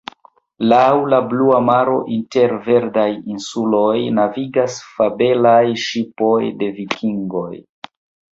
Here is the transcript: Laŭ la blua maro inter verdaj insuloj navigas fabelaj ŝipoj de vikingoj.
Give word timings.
Laŭ 0.69 0.85
la 1.13 1.17
blua 1.33 1.57
maro 1.65 1.97
inter 2.13 2.55
verdaj 2.69 3.03
insuloj 3.35 3.93
navigas 4.21 4.79
fabelaj 4.95 5.61
ŝipoj 5.83 6.41
de 6.63 6.71
vikingoj. 6.81 7.53